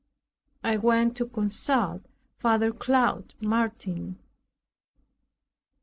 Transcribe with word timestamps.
I 0.63 0.77
went 0.77 1.15
to 1.17 1.27
consult 1.27 2.01
Father 2.39 2.71
Claude 2.71 3.35
Martin. 3.39 4.17